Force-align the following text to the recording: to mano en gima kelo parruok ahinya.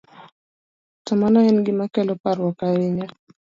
to 1.05 1.11
mano 1.21 1.37
en 1.49 1.57
gima 1.65 1.85
kelo 1.93 2.13
parruok 2.23 2.59
ahinya. 2.67 3.07